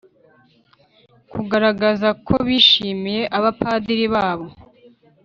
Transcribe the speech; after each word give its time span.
kugaragaza 1.31 2.09
ko 2.25 2.33
bishimiye 2.47 3.21
abapadiri 3.37 4.05
babo 4.13 4.47